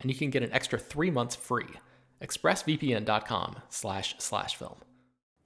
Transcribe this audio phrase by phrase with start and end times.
[0.00, 1.68] and you can get an extra three months free.
[2.22, 4.76] ExpressVPN.com slash slash film.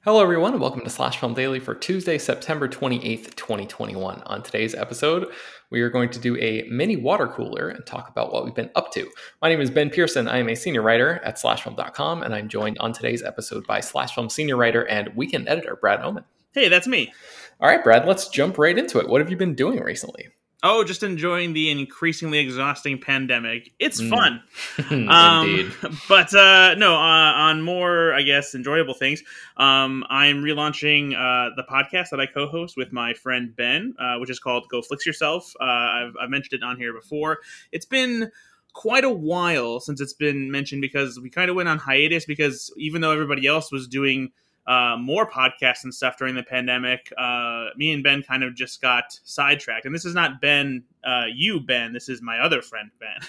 [0.04, 4.22] Hello, everyone, and welcome to Slash Film Daily for Tuesday, September 28th, 2021.
[4.26, 5.28] On today's episode,
[5.70, 8.70] we are going to do a mini water cooler and talk about what we've been
[8.74, 9.10] up to.
[9.40, 10.28] My name is Ben Pearson.
[10.28, 14.14] I am a senior writer at SlashFilm.com, and I'm joined on today's episode by Slash
[14.14, 16.24] Film senior writer and weekend editor Brad Oman.
[16.52, 17.10] Hey, that's me.
[17.58, 19.08] All right, Brad, let's jump right into it.
[19.08, 20.28] What have you been doing recently?
[20.66, 23.72] Oh, just enjoying the increasingly exhausting pandemic.
[23.78, 24.08] It's mm.
[24.08, 24.42] fun.
[25.10, 25.72] um, Indeed.
[26.08, 29.22] But uh, no, uh, on more, I guess, enjoyable things,
[29.58, 34.16] um, I'm relaunching uh, the podcast that I co host with my friend Ben, uh,
[34.16, 35.52] which is called Go Flix Yourself.
[35.60, 37.40] Uh, I've, I've mentioned it on here before.
[37.70, 38.32] It's been
[38.72, 42.72] quite a while since it's been mentioned because we kind of went on hiatus because
[42.78, 44.32] even though everybody else was doing
[44.66, 48.80] uh, more podcasts and stuff during the pandemic, uh, me and Ben kind of just
[48.80, 49.84] got sidetracked.
[49.86, 51.92] And this is not Ben, uh, you, Ben.
[51.92, 53.20] This is my other friend, Ben.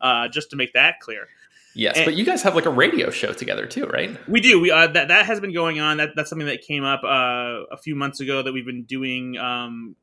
[0.00, 1.28] Uh, just to make that clear.
[1.76, 4.18] Yes, and but you guys have like a radio show together too, right?
[4.28, 4.58] We do.
[4.58, 5.98] We uh, that that has been going on.
[5.98, 9.38] That that's something that came up uh, a few months ago that we've been doing
[9.38, 9.94] um,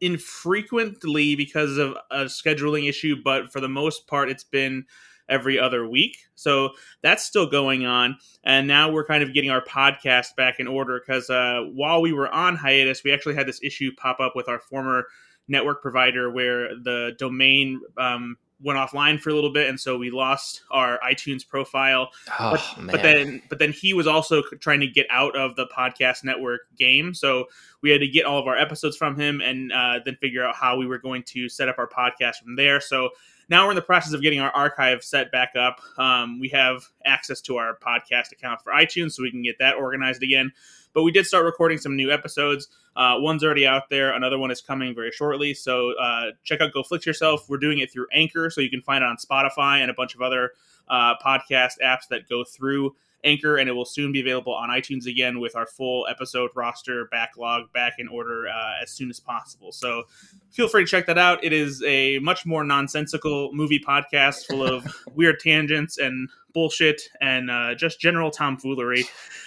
[0.00, 4.84] infrequently because of a scheduling issue, but for the most part, it's been
[5.28, 6.18] every other week.
[6.34, 6.70] So
[7.02, 8.16] that's still going on.
[8.44, 12.12] And now we're kind of getting our podcast back in order because uh, while we
[12.12, 15.06] were on hiatus, we actually had this issue pop up with our former
[15.48, 20.10] network provider where the domain um, went offline for a little bit and so we
[20.10, 24.86] lost our itunes profile oh, but, but, then but then he was also trying to
[24.86, 27.44] get out of the podcast network game so
[27.82, 30.56] we had to get all of our episodes from him and uh, then figure out
[30.56, 33.10] how we were going to set up our podcast from there so
[33.48, 35.80] now we're in the process of getting our archive set back up.
[35.96, 39.76] Um, we have access to our podcast account for iTunes, so we can get that
[39.76, 40.52] organized again.
[40.92, 42.68] But we did start recording some new episodes.
[42.96, 44.12] Uh, one's already out there.
[44.12, 45.54] Another one is coming very shortly.
[45.54, 47.48] So uh, check out Go Flix Yourself.
[47.48, 50.14] We're doing it through Anchor, so you can find it on Spotify and a bunch
[50.14, 50.52] of other
[50.88, 55.06] uh, podcast apps that go through Anchor, and it will soon be available on iTunes
[55.06, 59.72] again with our full episode roster backlog back in order uh, as soon as possible.
[59.72, 60.04] So
[60.50, 61.42] feel free to check that out.
[61.42, 67.52] It is a much more nonsensical movie podcast full of weird tangents and bullshit and
[67.52, 69.04] uh, just general tomfoolery.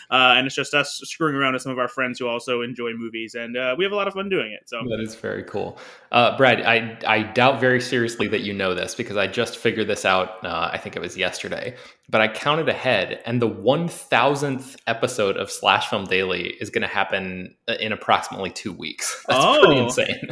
[0.10, 2.92] Uh, and it's just us screwing around with some of our friends who also enjoy
[2.92, 4.68] movies, and uh, we have a lot of fun doing it.
[4.68, 5.78] So that is very cool,
[6.12, 6.62] uh, Brad.
[6.64, 10.44] I I doubt very seriously that you know this because I just figured this out.
[10.44, 11.78] Uh, I think it was yesterday,
[12.10, 16.82] but I counted ahead, and the one thousandth episode of Slash Film Daily is going
[16.82, 19.24] to happen in approximately two weeks.
[19.30, 20.28] That's oh, pretty insane.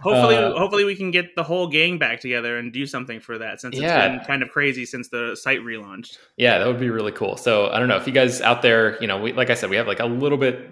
[0.00, 3.38] Hopefully, uh, hopefully we can get the whole gang back together and do something for
[3.38, 4.10] that since it's yeah.
[4.10, 6.18] been kind of crazy since the site relaunched.
[6.36, 7.36] Yeah, that would be really cool.
[7.36, 9.70] So I don't know if you guys out there, you know, we like I said,
[9.70, 10.68] we have like a little bit,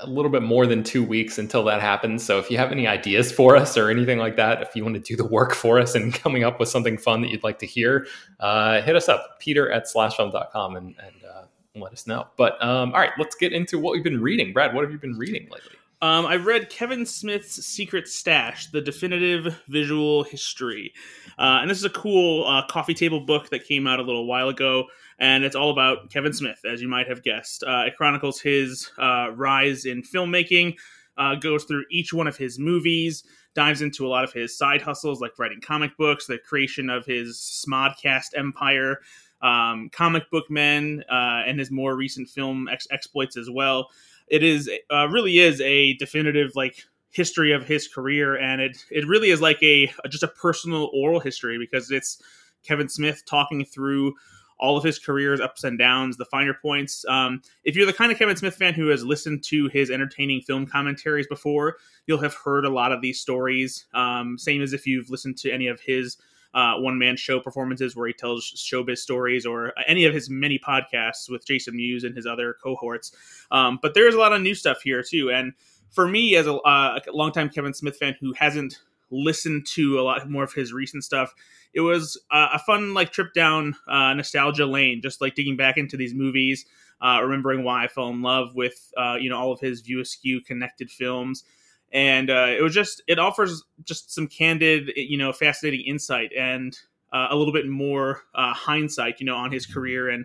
[0.00, 2.24] a little bit more than two weeks until that happens.
[2.24, 4.94] So if you have any ideas for us or anything like that, if you want
[4.94, 7.58] to do the work for us and coming up with something fun that you'd like
[7.58, 8.06] to hear,
[8.40, 11.42] uh, hit us up, Peter at slashfilm.com and and uh,
[11.74, 12.26] let us know.
[12.36, 14.52] But um, all right, let's get into what we've been reading.
[14.52, 15.76] Brad, what have you been reading lately?
[16.02, 20.92] Um, I read Kevin Smith's Secret Stash, the definitive visual history.
[21.38, 24.26] Uh, and this is a cool uh, coffee table book that came out a little
[24.26, 24.86] while ago.
[25.20, 27.62] And it's all about Kevin Smith, as you might have guessed.
[27.62, 30.74] Uh, it chronicles his uh, rise in filmmaking,
[31.16, 33.22] uh, goes through each one of his movies,
[33.54, 37.06] dives into a lot of his side hustles, like writing comic books, the creation of
[37.06, 38.98] his Smodcast empire,
[39.40, 43.88] um, comic book men, uh, and his more recent film ex- exploits as well
[44.32, 49.06] it is uh, really is a definitive like history of his career, and it it
[49.06, 52.20] really is like a just a personal oral history because it's
[52.64, 54.14] Kevin Smith talking through
[54.58, 57.04] all of his career's ups and downs, the finer points.
[57.08, 60.40] Um, if you're the kind of Kevin Smith fan who has listened to his entertaining
[60.40, 61.76] film commentaries before,
[62.06, 63.86] you'll have heard a lot of these stories.
[63.92, 66.16] Um, same as if you've listened to any of his
[66.54, 70.58] uh, one man show performances where he tells showbiz stories or any of his many
[70.58, 73.12] podcasts with Jason Mewes and his other cohorts.
[73.50, 75.30] Um, but there's a lot of new stuff here too.
[75.30, 75.52] And
[75.90, 80.02] for me, as a, uh, a longtime Kevin Smith fan who hasn't listened to a
[80.02, 81.34] lot more of his recent stuff,
[81.74, 85.76] it was uh, a fun like trip down uh, nostalgia lane, just like digging back
[85.76, 86.66] into these movies,
[87.00, 90.00] uh, remembering why I fell in love with uh, you know all of his View
[90.00, 91.44] Askew connected films,
[91.92, 96.78] and uh, it was just it offers just some candid, you know, fascinating insight and
[97.12, 100.24] uh, a little bit more hindsight, you know, on his career and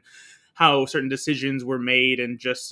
[0.53, 2.71] how certain decisions were made and just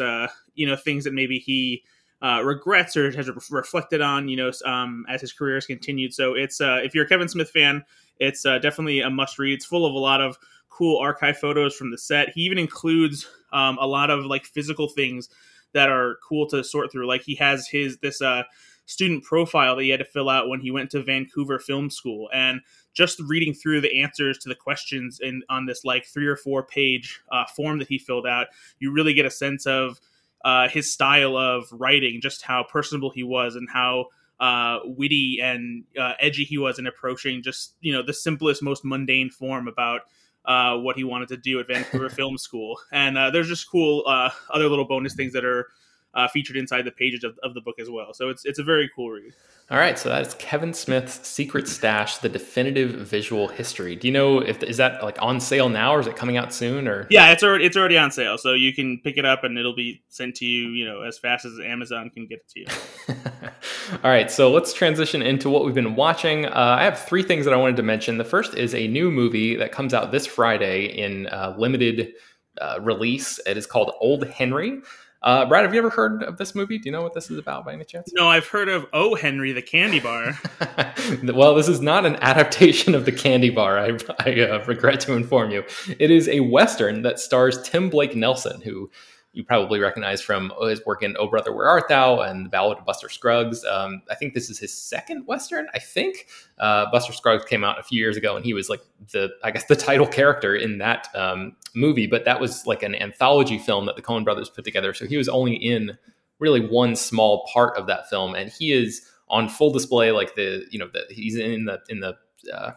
[0.56, 1.84] you know things that maybe he.
[2.22, 6.12] Uh, regrets or has reflected on, you know, um, as his career has continued.
[6.12, 7.84] So it's uh, if you're a Kevin Smith fan,
[8.20, 9.54] it's uh, definitely a must read.
[9.54, 10.38] It's full of a lot of
[10.70, 12.30] cool archive photos from the set.
[12.30, 15.30] He even includes um, a lot of like physical things
[15.74, 17.08] that are cool to sort through.
[17.08, 18.44] Like he has his this uh,
[18.86, 22.30] student profile that he had to fill out when he went to Vancouver Film School,
[22.34, 22.62] and
[22.94, 26.64] just reading through the answers to the questions in on this like three or four
[26.64, 28.48] page uh, form that he filled out,
[28.80, 30.00] you really get a sense of
[30.44, 34.06] uh, his style of writing, just how personable he was, and how
[34.40, 38.84] uh, witty and uh, edgy he was in approaching just you know the simplest, most
[38.84, 40.02] mundane form about
[40.46, 42.80] uh, what he wanted to do at Vancouver Film School.
[42.92, 45.68] And uh, there's just cool uh, other little bonus things that are
[46.16, 48.14] uh, featured inside the pages of, of the book as well.
[48.14, 49.34] So it's it's a very cool read.
[49.72, 53.96] All right, so that's Kevin Smith's Secret Stash: The Definitive Visual History.
[53.96, 56.54] Do you know if is that like on sale now, or is it coming out
[56.54, 56.88] soon?
[56.88, 59.58] Or yeah, it's already it's already on sale, so you can pick it up and
[59.58, 62.60] it'll be sent to you, you know, as fast as Amazon can get it to
[62.60, 63.16] you.
[64.04, 66.46] All right, so let's transition into what we've been watching.
[66.46, 68.18] Uh, I have three things that I wanted to mention.
[68.18, 72.14] The first is a new movie that comes out this Friday in uh, limited
[72.62, 73.40] uh, release.
[73.46, 74.82] It is called Old Henry.
[75.26, 76.78] Uh, Brad, have you ever heard of this movie?
[76.78, 78.12] Do you know what this is about by any chance?
[78.14, 80.40] No, I've heard of Oh Henry, the candy bar.
[81.24, 83.80] well, this is not an adaptation of the candy bar.
[83.80, 85.64] I, I uh, regret to inform you.
[85.98, 88.92] It is a western that stars Tim Blake Nelson, who
[89.34, 92.78] you probably recognize from his work in Oh Brother Where Art Thou and The Ballad
[92.78, 93.66] of Buster Scruggs.
[93.66, 95.68] Um, I think this is his second Western.
[95.74, 96.28] I think
[96.60, 98.82] uh, Buster Scruggs came out a few years ago and he was like
[99.12, 102.96] the, I guess, the title character in that um, movie, but that was like an
[102.96, 104.94] anthology film that the Coen brothers put together.
[104.94, 105.98] So he was only in
[106.40, 110.66] really one small part of that film and he is on full display like the
[110.70, 112.14] you know the, he's in the in the
[112.54, 112.72] uh,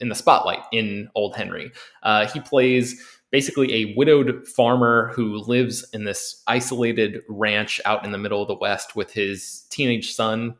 [0.00, 1.70] in the spotlight in old henry
[2.02, 3.00] uh, he plays
[3.34, 8.46] basically a widowed farmer who lives in this isolated ranch out in the middle of
[8.46, 10.54] the West with his teenage son.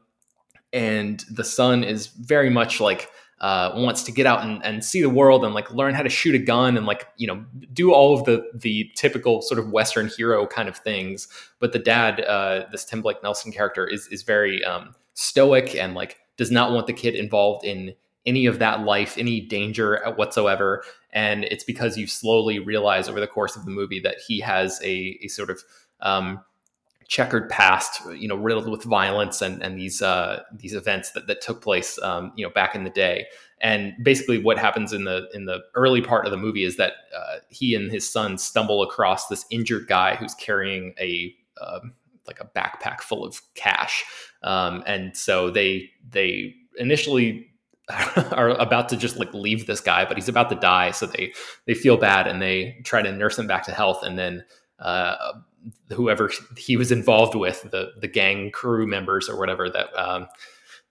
[0.73, 3.09] And the son is very much like
[3.41, 6.09] uh, wants to get out and, and see the world and like learn how to
[6.09, 9.71] shoot a gun and like you know do all of the the typical sort of
[9.71, 11.29] Western hero kind of things.
[11.59, 15.95] But the dad, uh, this Tim Blake Nelson character, is is very um, stoic and
[15.95, 17.95] like does not want the kid involved in
[18.27, 20.83] any of that life, any danger whatsoever.
[21.13, 24.81] And it's because you slowly realize over the course of the movie that he has
[24.83, 25.63] a, a sort of
[26.01, 26.41] um,
[27.09, 31.41] checkered past, you know, riddled with violence and, and these uh, these events that, that
[31.41, 33.27] took place, um, you know, back in the day.
[33.61, 36.93] And basically, what happens in the in the early part of the movie is that
[37.17, 41.81] uh, he and his son stumble across this injured guy who's carrying a uh,
[42.27, 44.05] like a backpack full of cash,
[44.43, 47.49] um, and so they they initially
[48.33, 50.91] are about to just like leave this guy, but he's about to die.
[50.91, 51.33] So they
[51.67, 54.03] they feel bad and they try to nurse him back to health.
[54.03, 54.45] And then
[54.79, 55.33] uh,
[55.93, 60.27] whoever he was involved with, the the gang crew members or whatever that um,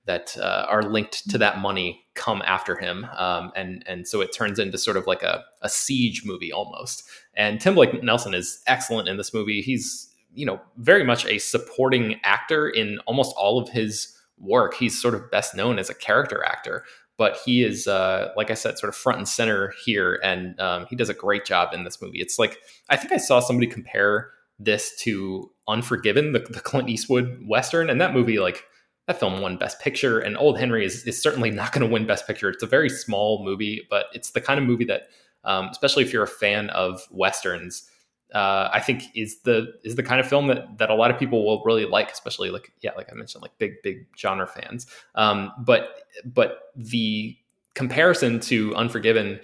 [0.05, 3.05] that uh, are linked to that money, come after him.
[3.17, 7.03] Um, and and so it turns into sort of like a a siege movie almost.
[7.35, 9.61] And Tim Blake Nelson is excellent in this movie.
[9.61, 14.73] He's you know very much a supporting actor in almost all of his work.
[14.73, 16.83] He's sort of best known as a character actor,
[17.17, 20.85] but he is, uh, like I said, sort of front and center here, and um,
[20.89, 22.19] he does a great job in this movie.
[22.19, 22.57] It's like
[22.89, 28.01] I think I saw somebody compare this to Unforgiven, the, the Clint Eastwood western, and
[28.01, 28.65] that movie like
[29.07, 32.07] that film won Best Picture, and Old Henry is, is certainly not going to win
[32.07, 32.49] Best Picture.
[32.49, 35.07] It's a very small movie, but it's the kind of movie that,
[35.43, 37.89] um, especially if you're a fan of westerns,
[38.33, 41.19] uh, I think is the is the kind of film that that a lot of
[41.19, 44.87] people will really like, especially like yeah, like I mentioned, like big big genre fans.
[45.15, 47.37] Um, but but the
[47.75, 49.39] comparison to Unforgiven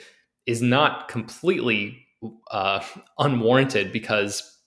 [0.46, 2.06] is not completely
[2.52, 2.84] uh,
[3.20, 4.58] unwarranted because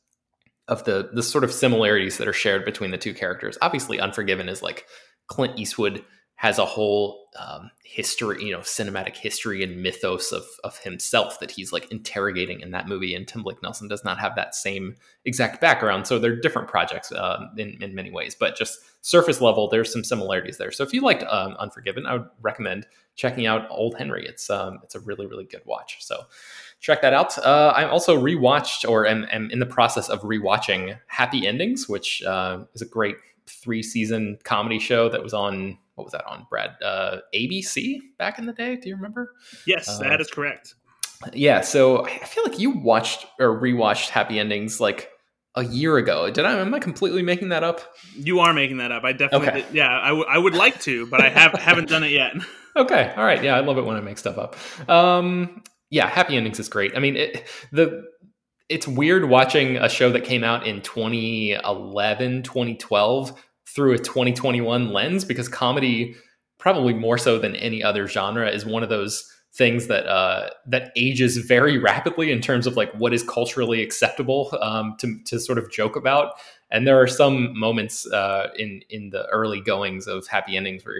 [0.69, 3.59] of the the sort of similarities that are shared between the two characters.
[3.61, 4.87] Obviously, Unforgiven is like
[5.27, 6.05] Clint Eastwood
[6.37, 11.51] has a whole um, history, you know, cinematic history and mythos of of himself that
[11.51, 13.15] he's like interrogating in that movie.
[13.15, 17.11] And Tim Blake Nelson does not have that same exact background, so they're different projects
[17.13, 18.35] uh, in in many ways.
[18.35, 20.71] But just surface level, there's some similarities there.
[20.71, 24.27] So if you liked um, Unforgiven, I would recommend checking out Old Henry.
[24.27, 25.99] It's um, it's a really really good watch.
[26.01, 26.25] So
[26.81, 27.39] check that out.
[27.39, 32.23] Uh, I'm also rewatched or am, am in the process of rewatching Happy Endings, which
[32.25, 36.47] uh, is a great three season comedy show that was on what was that on
[36.49, 38.77] Brad uh, ABC back in the day?
[38.77, 39.33] Do you remember?
[39.67, 40.75] Yes, uh, that is correct.
[41.33, 45.09] Yeah, so I feel like you watched or rewatched Happy Endings like
[45.55, 46.31] a year ago.
[46.31, 46.59] Did I?
[46.59, 47.81] Am I completely making that up?
[48.17, 49.05] You are making that up.
[49.05, 49.49] I definitely.
[49.49, 49.61] Okay.
[49.63, 52.35] Did, yeah, I, w- I would like to, but I have haven't done it yet.
[52.75, 53.13] Okay.
[53.19, 53.45] All right.
[53.45, 54.57] Yeah, I love it when I make stuff up.
[54.89, 56.97] Um, yeah, Happy Endings is great.
[56.97, 58.05] I mean, it, the
[58.71, 65.27] it's weird watching a show that came out in 2011, 2012 through a 2021 lens
[65.27, 66.15] because comedy
[66.63, 70.93] probably more so than any other genre is one of those things that uh, that
[70.95, 75.59] ages very rapidly in terms of like what is culturally acceptable um, to to sort
[75.59, 76.35] of joke about.
[76.71, 80.95] And there are some moments uh, in in the early goings of Happy Endings where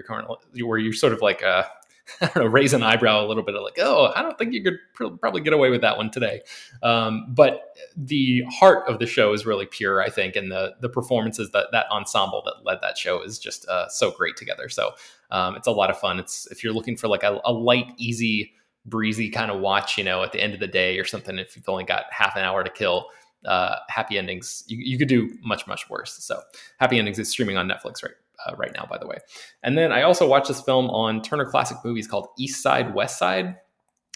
[0.53, 1.63] you're where you're sort of like uh,
[2.21, 4.63] I don't know, raise an eyebrow a little bit like, oh, I don't think you
[4.63, 6.41] could pr- probably get away with that one today.
[6.81, 10.89] Um, but the heart of the show is really pure, I think, and the the
[10.89, 14.67] performances that that ensemble that led that show is just uh, so great together.
[14.69, 14.91] So
[15.31, 16.19] um, it's a lot of fun.
[16.19, 18.53] It's if you're looking for like a, a light, easy,
[18.85, 21.55] breezy kind of watch, you know, at the end of the day or something, if
[21.55, 23.07] you've only got half an hour to kill.
[23.45, 26.39] Uh, happy endings you, you could do much much worse so
[26.79, 28.13] happy endings is streaming on netflix right
[28.45, 29.17] uh, right now, by the way.
[29.63, 33.17] And then I also watched this film on Turner Classic Movies called East Side, West
[33.17, 33.55] Side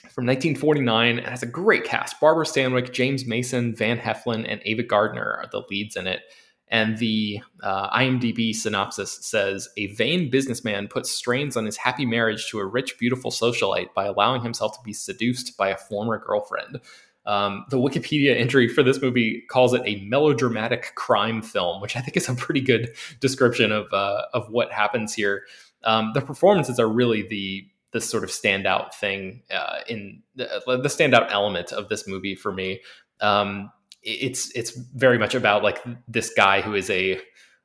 [0.09, 1.19] from 1949.
[1.19, 2.19] It has a great cast.
[2.19, 6.21] Barbara Stanwyck, James Mason, Van Heflin, and Ava Gardner are the leads in it.
[6.69, 12.49] And the uh, IMDb synopsis says A vain businessman puts strains on his happy marriage
[12.49, 16.81] to a rich, beautiful socialite by allowing himself to be seduced by a former girlfriend.
[17.27, 21.99] Um, the Wikipedia entry for this movie calls it a melodramatic crime film, which I
[21.99, 25.43] think is a pretty good description of uh, of what happens here.
[25.83, 30.89] Um, the performances are really the the sort of standout thing uh, in the, the,
[30.89, 32.81] standout element of this movie for me.
[33.21, 33.71] Um,
[34.03, 37.19] it's it's very much about like this guy who is a,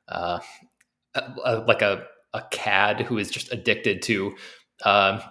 [0.07, 0.39] uh,
[1.15, 4.35] a, a like a a cad who is just addicted to
[4.83, 5.21] uh,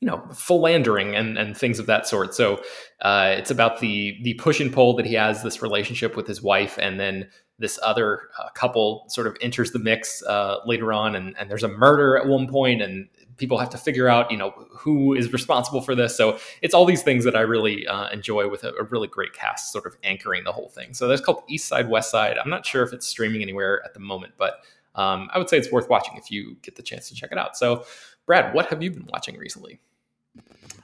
[0.00, 2.34] you know philandering and and things of that sort.
[2.34, 2.62] So
[3.00, 6.42] uh, it's about the the push and pull that he has this relationship with his
[6.42, 7.28] wife, and then
[7.58, 11.64] this other uh, couple sort of enters the mix uh, later on, and, and there's
[11.64, 15.32] a murder at one point, and people have to figure out you know who is
[15.32, 16.16] responsible for this.
[16.16, 19.32] So it's all these things that I really uh, enjoy with a, a, really great
[19.32, 20.94] cast, sort of anchoring the whole thing.
[20.94, 22.38] So that's called East Side West Side.
[22.38, 24.60] I'm not sure if it's streaming anywhere at the moment, but
[24.94, 27.38] um, I would say it's worth watching if you get the chance to check it
[27.38, 27.56] out.
[27.56, 27.84] So,
[28.26, 29.80] Brad, what have you been watching recently?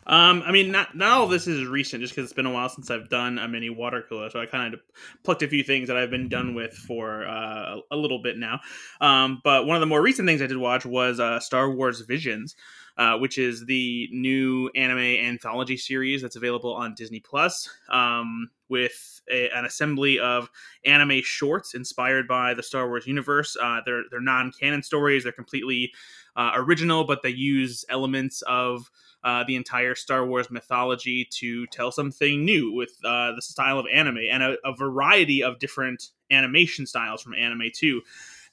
[0.07, 2.69] Um, I mean, not not all this is recent, just because it's been a while
[2.69, 4.29] since I've done a mini water cooler.
[4.29, 4.81] So I kind of
[5.23, 8.61] plucked a few things that I've been done with for uh, a little bit now.
[9.01, 12.03] Um, but one of the more recent things I did watch was uh, Star Wars
[12.03, 12.55] Visions,
[12.99, 19.23] uh, which is the new anime anthology series that's available on Disney Plus, um, with
[19.31, 20.51] a, an assembly of
[20.85, 23.57] anime shorts inspired by the Star Wars universe.
[23.61, 25.23] Uh, they're they're non canon stories.
[25.23, 25.93] They're completely
[26.37, 28.91] uh, original, but they use elements of
[29.23, 33.87] uh, the entire Star Wars mythology to tell something new with uh, the style of
[33.93, 38.03] anime and a, a, variety of different animation styles from anime too.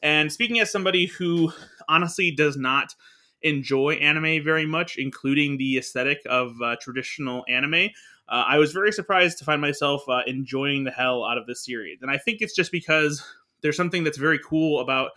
[0.02, 1.52] And speaking as somebody who
[1.90, 2.96] honestly does not
[3.42, 7.90] enjoy anime very much, including the aesthetic of uh, traditional anime,
[8.30, 11.66] uh, I was very surprised to find myself uh, enjoying the hell out of this
[11.66, 12.02] series.
[12.02, 13.24] And I think it's just because
[13.62, 15.12] there's something that's very cool about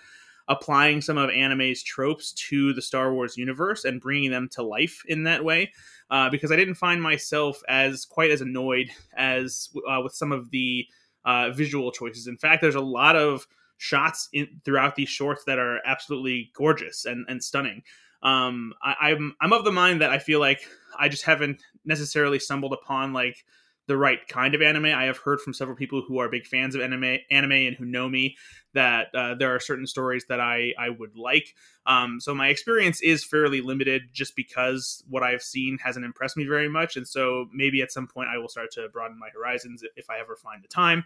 [0.48, 5.02] applying some of anime's tropes to the Star Wars universe and bringing them to life
[5.06, 5.72] in that way.
[6.10, 10.50] Uh, because I didn't find myself as quite as annoyed as uh, with some of
[10.50, 10.86] the
[11.24, 12.26] uh, visual choices.
[12.26, 13.46] In fact, there's a lot of
[13.78, 17.82] shots in, throughout these shorts that are absolutely gorgeous and, and stunning.
[18.22, 20.60] Um, I, I'm I'm of the mind that I feel like
[20.98, 23.44] I just haven't necessarily stumbled upon like
[23.86, 24.86] the right kind of anime.
[24.86, 27.84] I have heard from several people who are big fans of anime, anime, and who
[27.84, 28.36] know me
[28.72, 31.54] that uh, there are certain stories that I I would like.
[31.86, 36.44] Um, so my experience is fairly limited, just because what I've seen hasn't impressed me
[36.44, 39.82] very much, and so maybe at some point I will start to broaden my horizons
[39.96, 41.04] if I ever find the time.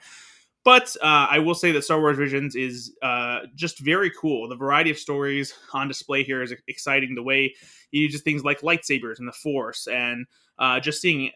[0.64, 4.48] But uh, I will say that Star Wars Visions is uh, just very cool.
[4.48, 7.14] The variety of stories on display here is exciting.
[7.14, 7.54] The way
[7.90, 10.26] you uses things like lightsabers and the Force, and
[10.58, 11.30] uh, just seeing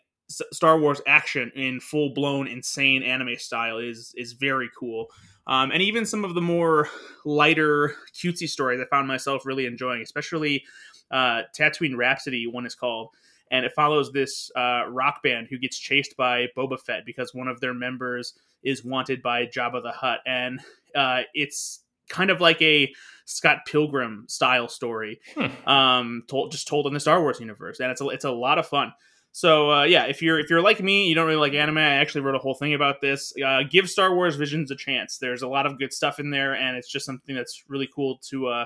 [0.52, 5.06] Star Wars action in full blown insane anime style is is very cool.
[5.46, 6.88] Um, and even some of the more
[7.24, 10.64] lighter, cutesy stories I found myself really enjoying, especially
[11.10, 13.08] uh, Tatooine Rhapsody, one is called.
[13.50, 17.48] And it follows this uh, rock band who gets chased by Boba Fett because one
[17.48, 20.20] of their members is wanted by Jabba the Hutt.
[20.24, 20.60] And
[20.94, 22.92] uh, it's kind of like a
[23.24, 25.68] Scott Pilgrim style story, hmm.
[25.68, 28.58] um, told just told in the Star Wars universe, and it's a, it's a lot
[28.58, 28.92] of fun.
[29.32, 31.78] So uh, yeah, if you're if you're like me, you don't really like anime.
[31.78, 33.32] I actually wrote a whole thing about this.
[33.44, 35.16] Uh, give Star Wars Visions a chance.
[35.16, 38.18] There's a lot of good stuff in there, and it's just something that's really cool
[38.28, 38.64] to uh,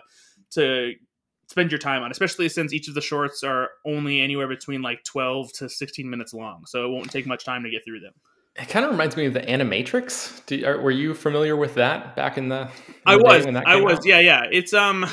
[0.50, 0.94] to
[1.48, 5.04] spend your time on, especially since each of the shorts are only anywhere between like
[5.04, 6.64] 12 to 16 minutes long.
[6.66, 8.12] So it won't take much time to get through them.
[8.56, 10.44] It kind of reminds me of the Animatrix.
[10.46, 12.62] Do, are, were you familiar with that back in the?
[12.62, 13.46] In I was.
[13.46, 13.98] I was.
[13.98, 14.06] Out?
[14.06, 14.42] Yeah, yeah.
[14.50, 15.06] It's um,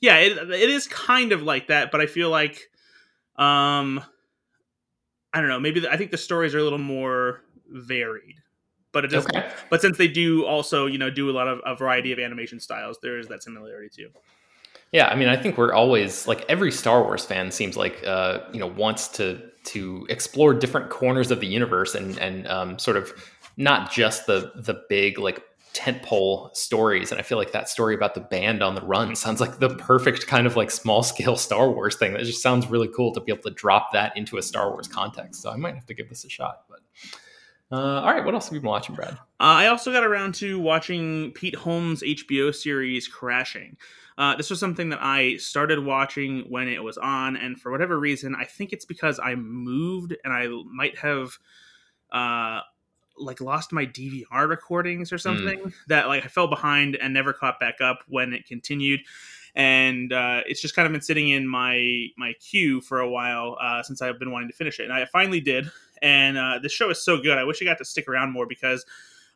[0.00, 0.18] yeah.
[0.18, 2.60] It, it is kind of like that, but I feel like,
[3.36, 4.04] um,
[5.32, 5.60] I don't know.
[5.60, 8.36] Maybe the, I think the stories are a little more varied,
[8.92, 9.26] but it does.
[9.26, 9.48] Okay.
[9.68, 12.60] But since they do also, you know, do a lot of a variety of animation
[12.60, 14.10] styles, there is that similarity too.
[14.92, 18.40] Yeah, I mean, I think we're always like every Star Wars fan seems like uh,
[18.52, 22.96] you know wants to to explore different corners of the universe and and um, sort
[22.96, 23.12] of
[23.56, 25.42] not just the the big like
[25.74, 27.10] tentpole stories.
[27.10, 29.70] And I feel like that story about the band on the run sounds like the
[29.76, 32.12] perfect kind of like small scale Star Wars thing.
[32.12, 34.88] That just sounds really cool to be able to drop that into a Star Wars
[34.88, 35.42] context.
[35.42, 36.64] So I might have to give this a shot.
[36.68, 36.80] But
[37.72, 39.12] uh, all right, what else have you been watching, Brad?
[39.12, 43.76] Uh, I also got around to watching Pete Holmes' HBO series Crashing.
[44.18, 47.98] Uh, this was something that I started watching when it was on, and for whatever
[47.98, 51.38] reason, I think it's because I moved and I might have
[52.12, 52.60] uh,
[53.20, 55.20] like lost my DVR recordings or hmm.
[55.20, 55.72] something mm.
[55.88, 59.00] that like I fell behind and never caught back up when it continued.
[59.54, 63.56] And uh, it's just kind of been sitting in my my queue for a while
[63.60, 65.70] uh, since I've been wanting to finish it, and I finally did.
[66.02, 67.36] And uh, the show is so good.
[67.36, 68.86] I wish I got to stick around more because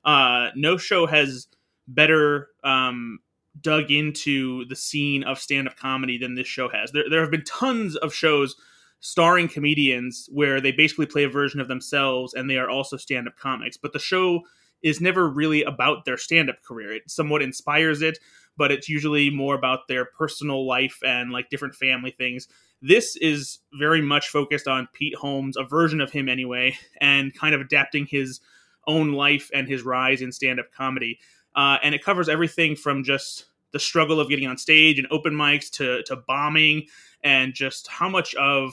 [0.05, 1.49] uh, no show has
[1.89, 3.19] better um,
[3.61, 6.93] dug into the scene of stand-up comedy than this show has.
[6.93, 8.57] There, there have been tons of shows
[9.05, 13.37] starring comedians where they basically play a version of themselves and they are also stand-up
[13.37, 13.77] comics.
[13.77, 14.41] But the show
[14.83, 16.93] is never really about their stand-up career.
[16.95, 18.19] It somewhat inspires it,
[18.57, 22.49] but it's usually more about their personal life and like different family things.
[22.81, 27.55] This is very much focused on Pete Holmes, a version of him anyway, and kind
[27.55, 28.41] of adapting his
[28.87, 31.19] own life and his rise in stand-up comedy
[31.55, 35.35] uh, and it covers everything from just the struggle of getting on stage and open
[35.35, 36.87] mics to to bombing
[37.23, 38.73] and just how much of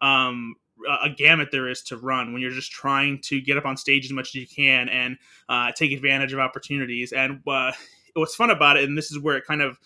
[0.00, 0.54] um,
[1.02, 4.04] a gamut there is to run when you're just trying to get up on stage
[4.06, 7.12] as much as you can and uh, take advantage of opportunities.
[7.12, 7.72] And uh,
[8.14, 9.78] what's fun about it, and this is where it kind of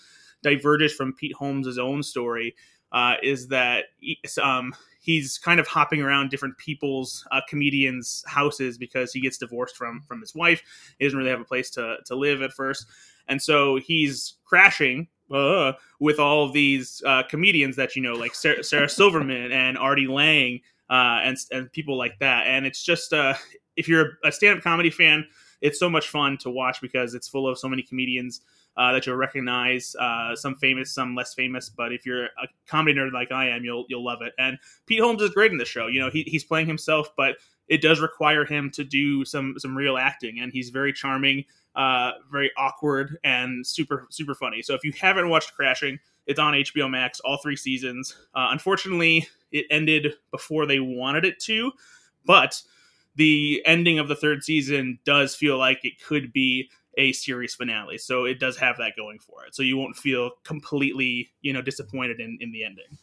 [0.43, 2.55] diverges from Pete Holmes' own story,
[2.93, 3.87] uh, is that
[4.41, 9.77] um, he's kind of hopping around different people's uh, comedians' houses because he gets divorced
[9.77, 10.63] from from his wife.
[10.99, 12.87] He doesn't really have a place to to live at first,
[13.27, 18.63] and so he's crashing uh, with all these uh, comedians that you know, like Sarah,
[18.63, 20.61] Sarah Silverman and Artie Lange,
[20.91, 22.47] uh, and and people like that.
[22.47, 23.35] And it's just uh,
[23.77, 25.27] if you're a stand up comedy fan,
[25.61, 28.43] it's so much fun to watch because it's full of so many comedians
[28.77, 29.95] uh, that you'll recognize.
[29.99, 31.69] Uh, some famous, some less famous.
[31.69, 34.33] But if you're a comedy nerd like I am, you'll you'll love it.
[34.39, 35.87] And Pete Holmes is great in the show.
[35.87, 37.37] You know, he, he's playing himself, but
[37.69, 41.45] it does require him to do some some real acting, and he's very charming,
[41.77, 44.63] uh, very awkward, and super super funny.
[44.63, 48.17] So if you haven't watched Crashing, it's on HBO Max, all three seasons.
[48.35, 51.73] Uh, unfortunately, it ended before they wanted it to,
[52.25, 52.61] but
[53.17, 57.99] the ending of the third season does feel like it could be a series finale.
[57.99, 59.55] So it does have that going for it.
[59.55, 62.99] So you won't feel completely, you know, disappointed in, in the ending.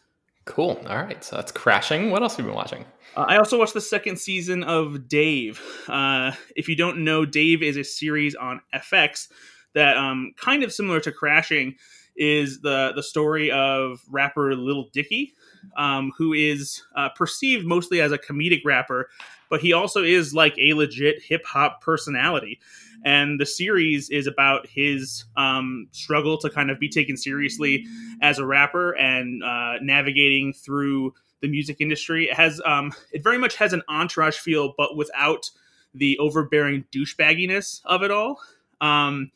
[0.46, 0.82] Cool.
[0.88, 1.24] All right.
[1.24, 2.12] So that's crashing.
[2.12, 2.86] What else have you been watching?
[3.16, 5.62] Uh, I also watched the second season of Dave.
[5.88, 9.28] Uh, if you don't know, Dave is a series on FX
[9.74, 11.76] that, um, kind of similar to Crashing,
[12.16, 15.34] is the the story of rapper Lil Dicky,
[15.78, 19.10] um, who is uh, perceived mostly as a comedic rapper,
[19.52, 22.60] but he also is like a legit hip hop personality
[23.04, 27.86] and the series is about his um, struggle to kind of be taken seriously
[28.22, 32.30] as a rapper and uh, navigating through the music industry.
[32.30, 35.50] It has um, it very much has an entourage feel, but without
[35.94, 38.40] the overbearing douchebagginess of it all.
[38.80, 39.32] Um,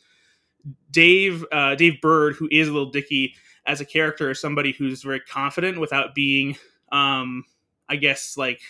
[0.92, 3.34] Dave uh, Dave Burd, who is Lil Dicky
[3.66, 6.56] as a character, is somebody who's very confident without being,
[6.92, 7.44] um,
[7.90, 8.62] I guess, like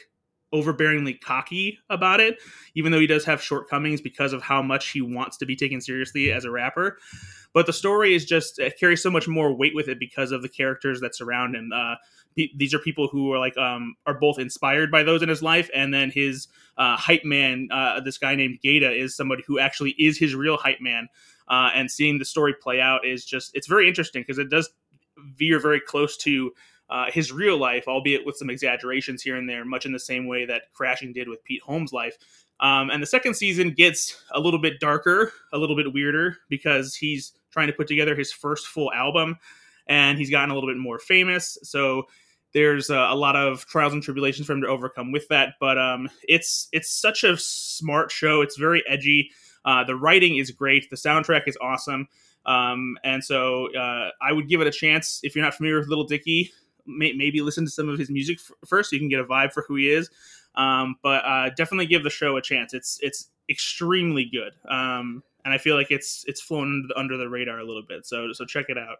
[0.55, 2.35] overbearingly cocky about it,
[2.75, 5.81] even though he does have shortcomings because of how much he wants to be taken
[5.81, 6.97] seriously as a rapper.
[7.53, 10.41] But the story is just it carries so much more weight with it because of
[10.41, 11.71] the characters that surround him.
[11.73, 11.95] Uh,
[12.35, 15.69] these are people who are like um, are both inspired by those in his life,
[15.73, 19.95] and then his uh, hype man, uh, this guy named Gata, is somebody who actually
[19.97, 21.07] is his real hype man.
[21.47, 24.69] uh, and seeing the story play out is just it's very interesting because it does
[25.37, 26.51] veer very close to
[26.89, 30.27] uh, his real life, albeit with some exaggerations here and there, much in the same
[30.27, 32.17] way that Crashing did with Pete Holmes' life.
[32.59, 36.95] Um, and the second season gets a little bit darker, a little bit weirder because
[36.95, 39.37] he's trying to put together his first full album
[39.87, 41.57] and he's gotten a little bit more famous.
[41.63, 42.03] So
[42.53, 45.55] there's a, a lot of trials and tribulations for him to overcome with that.
[45.59, 48.41] But um, it's it's such a smart show.
[48.41, 49.31] It's very edgy.
[49.65, 50.89] Uh, the writing is great.
[50.89, 52.07] The soundtrack is awesome.
[52.45, 55.89] Um, and so uh, I would give it a chance if you're not familiar with
[55.89, 56.51] Little Dicky.
[56.85, 59.25] May, maybe listen to some of his music f- first, so you can get a
[59.25, 60.09] vibe for who he is.
[60.55, 62.73] Um, but uh, definitely give the show a chance.
[62.73, 67.59] It's it's extremely good, um, and I feel like it's it's flown under the radar
[67.59, 68.05] a little bit.
[68.05, 68.99] So so check it out.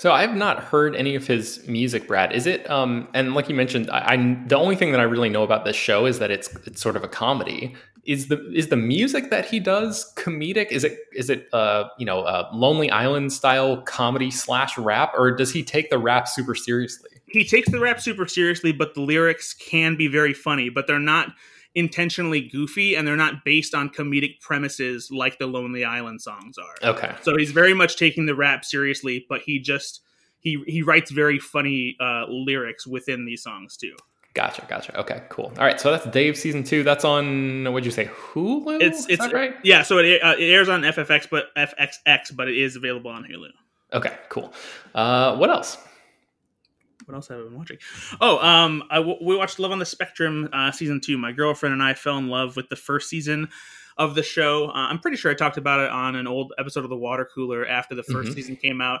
[0.00, 2.32] So I have not heard any of his music, Brad.
[2.32, 2.68] Is it?
[2.70, 5.66] Um, and like you mentioned, I, I, the only thing that I really know about
[5.66, 7.74] this show is that it's it's sort of a comedy.
[8.06, 10.68] Is the is the music that he does comedic?
[10.70, 15.32] Is it is it uh you know a Lonely Island style comedy slash rap, or
[15.32, 17.19] does he take the rap super seriously?
[17.30, 20.98] He takes the rap super seriously, but the lyrics can be very funny, but they're
[20.98, 21.32] not
[21.74, 26.90] intentionally goofy and they're not based on comedic premises like the Lonely Island songs are.
[26.90, 27.14] Okay.
[27.22, 30.00] So he's very much taking the rap seriously, but he just
[30.40, 33.94] he he writes very funny uh, lyrics within these songs too.
[34.32, 34.96] Gotcha, gotcha.
[34.98, 35.52] Okay, cool.
[35.58, 36.84] All right, so that's Dave season two.
[36.84, 38.80] That's on what'd you say, Hulu?
[38.80, 39.54] It's it's right.
[39.64, 43.24] Yeah, so it, uh, it airs on FFX, but FXX, but it is available on
[43.24, 43.48] Hulu.
[43.92, 44.52] Okay, cool.
[44.94, 45.78] Uh, what else?
[47.10, 47.78] What else have I been watching?
[48.20, 51.18] Oh, um, I w- we watched Love on the Spectrum uh, season two.
[51.18, 53.48] My girlfriend and I fell in love with the first season
[53.96, 54.68] of the show.
[54.68, 57.28] Uh, I'm pretty sure I talked about it on an old episode of the Water
[57.34, 58.32] Cooler after the 1st mm-hmm.
[58.32, 59.00] season came out,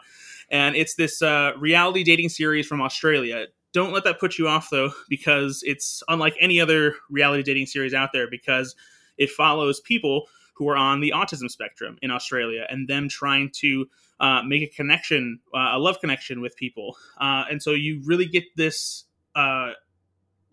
[0.50, 3.46] and it's this uh, reality dating series from Australia.
[3.72, 7.94] Don't let that put you off though, because it's unlike any other reality dating series
[7.94, 8.74] out there because
[9.16, 13.86] it follows people who are on the autism spectrum in Australia and them trying to
[14.20, 16.96] uh, make a connection, uh, a love connection with people.
[17.18, 19.70] Uh, and so you really get this uh,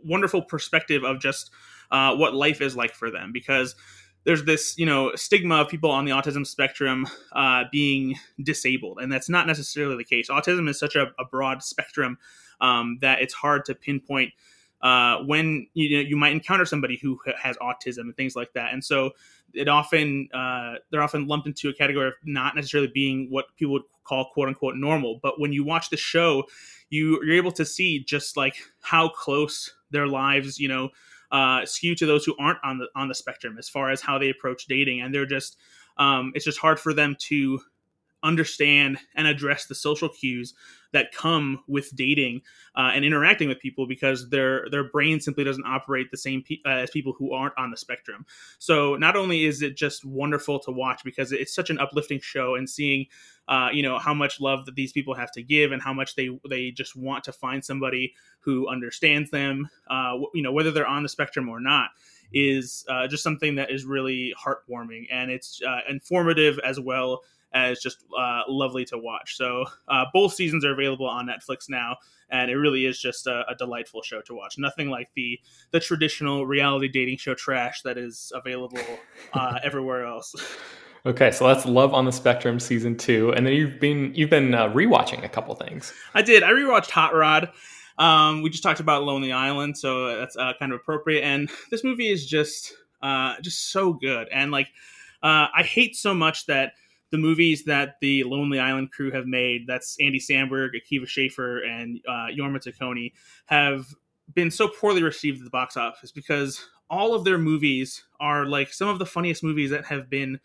[0.03, 1.51] wonderful perspective of just
[1.91, 3.75] uh, what life is like for them because
[4.23, 9.11] there's this you know stigma of people on the autism spectrum uh, being disabled and
[9.11, 12.17] that's not necessarily the case autism is such a, a broad spectrum
[12.59, 14.33] um, that it's hard to pinpoint
[14.81, 18.73] uh, when you know you might encounter somebody who has autism and things like that
[18.73, 19.11] and so
[19.53, 23.73] it often uh, they're often lumped into a category of not necessarily being what people
[23.73, 25.19] would call quote unquote normal.
[25.21, 26.43] But when you watch the show,
[26.89, 30.89] you you're able to see just like how close their lives, you know,
[31.31, 34.17] uh, skew to those who aren't on the on the spectrum as far as how
[34.17, 35.57] they approach dating, and they're just
[35.97, 37.59] um, it's just hard for them to
[38.23, 40.53] understand and address the social cues
[40.93, 42.41] that come with dating
[42.75, 46.59] uh, and interacting with people because their their brain simply doesn't operate the same pe-
[46.65, 48.25] uh, as people who aren't on the spectrum.
[48.59, 52.55] So not only is it just wonderful to watch because it's such an uplifting show
[52.55, 53.05] and seeing
[53.47, 56.15] uh, you know how much love that these people have to give and how much
[56.15, 60.87] they they just want to find somebody who understands them uh, you know whether they're
[60.87, 61.89] on the spectrum or not
[62.33, 67.21] is uh, just something that is really heartwarming and it's uh, informative as well
[67.57, 69.35] as just uh, lovely to watch.
[69.35, 71.97] So uh, both seasons are available on Netflix now,
[72.29, 74.57] and it really is just a, a, delightful show to watch.
[74.57, 75.39] Nothing like the
[75.71, 78.79] the traditional reality dating show trash that is available
[79.33, 80.35] uh, everywhere else.
[81.05, 84.53] Okay, so that's Love on the Spectrum season two, and then you've been you've been
[84.53, 85.93] uh, rewatching a couple things.
[86.13, 86.43] I did.
[86.43, 87.49] I rewatched Hot Rod.
[87.97, 91.23] Um, we just talked about Lonely Island, so that's uh, kind of appropriate.
[91.23, 94.67] And this movie is just uh, just so good, and like
[95.23, 96.73] I hate so much that
[97.11, 101.99] the movies that the Lonely Island crew have made, that's Andy Samberg, Akiva Schaffer, and
[102.07, 103.13] uh, Jorma Taccone,
[103.45, 103.87] have
[104.33, 108.73] been so poorly received at the box office because all of their movies are like
[108.73, 110.39] some of the funniest movies that have been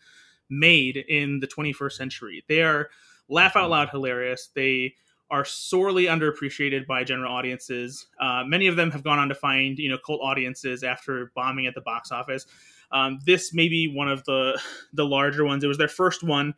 [0.49, 2.43] made in the 21st century.
[2.47, 2.89] They are
[3.27, 4.49] laugh out loud hilarious.
[4.53, 4.95] They
[5.31, 8.05] are sorely underappreciated by general audiences.
[8.19, 11.65] Uh, many of them have gone on to find you know cult audiences after bombing
[11.65, 12.45] at the box office.
[12.93, 14.59] Um, this may be one of the
[14.93, 15.63] the larger ones.
[15.63, 16.53] It was their first one,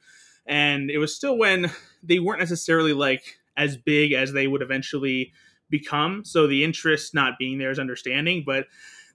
[0.45, 1.71] and it was still when
[2.03, 5.31] they weren't necessarily like as big as they would eventually
[5.69, 6.23] become.
[6.25, 8.43] So the interest not being there is understanding.
[8.45, 8.65] But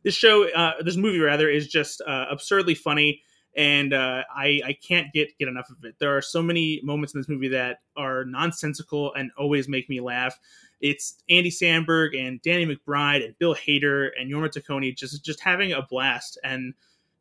[0.02, 3.22] this show, uh, this movie rather, is just uh, absurdly funny,
[3.56, 5.96] and uh, I I can't get get enough of it.
[5.98, 10.00] There are so many moments in this movie that are nonsensical and always make me
[10.00, 10.38] laugh.
[10.80, 15.72] It's Andy Samberg and Danny McBride and Bill Hader and Jorma Taccone just just having
[15.72, 16.74] a blast and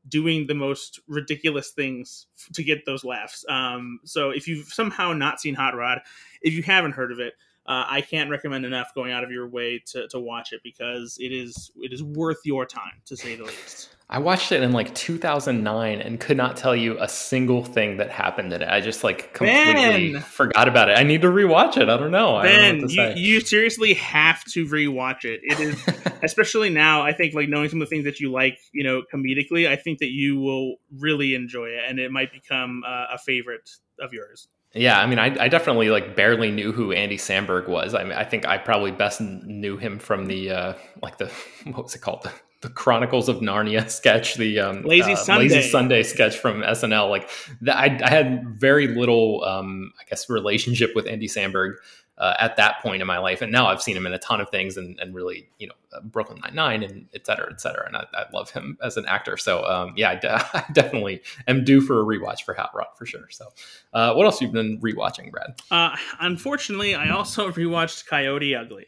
[0.08, 3.46] doing the most ridiculous things to get those laughs.
[3.50, 6.00] Um, so if you've somehow not seen Hot Rod,
[6.42, 7.34] if you haven't heard of it,
[7.70, 11.18] uh, I can't recommend enough going out of your way to, to watch it because
[11.20, 13.90] it is it is worth your time to say the least.
[14.10, 18.10] I watched it in like 2009 and could not tell you a single thing that
[18.10, 18.68] happened in it.
[18.68, 20.98] I just like completely ben, forgot about it.
[20.98, 21.90] I need to rewatch it.
[21.90, 22.42] I don't know.
[22.42, 25.42] Ben, don't know you, you seriously have to rewatch it.
[25.44, 25.88] It is,
[26.24, 27.04] especially now.
[27.04, 29.68] I think like knowing some of the things that you like, you know, comedically.
[29.68, 33.70] I think that you will really enjoy it, and it might become uh, a favorite
[34.00, 34.48] of yours.
[34.74, 37.96] Yeah, I mean, I, I, definitely like barely knew who Andy Samberg was.
[37.96, 41.26] I mean, I think I probably best knew him from the uh, like the
[41.66, 45.50] what was it called the, the Chronicles of Narnia sketch, the um, Lazy uh, Sunday
[45.50, 47.10] Lazy Sunday sketch from SNL.
[47.10, 47.30] Like,
[47.62, 51.76] the, I, I, had very little, um, I guess, relationship with Andy Samberg
[52.20, 53.42] uh, at that point in my life.
[53.42, 55.74] And now I've seen him in a ton of things and, and really, you know,
[55.94, 57.88] uh, Brooklyn Nine Nine and et cetera, et cetera.
[57.88, 59.38] And I, I love him as an actor.
[59.38, 62.88] So um, yeah, I, de- I, definitely am due for a rewatch for Hot Rod
[62.96, 63.30] for sure.
[63.30, 63.46] So
[63.94, 65.60] uh, what else have you been rewatching, Brad?
[65.72, 68.88] Uh, unfortunately, I also rewatched Coyote Ugly.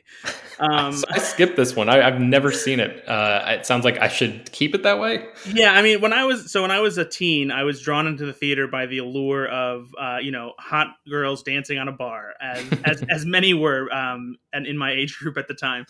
[0.60, 1.90] Um, so I skipped this one.
[1.90, 3.08] I, have never seen it.
[3.08, 5.26] Uh, it sounds like I should keep it that way.
[5.52, 8.08] Yeah, I mean, when I was so when I was a teen, I was drawn
[8.08, 11.92] into the theater by the allure of uh, you know hot girls dancing on a
[11.92, 15.54] bar as as, as as many were um, and in my age group at the
[15.54, 15.86] time.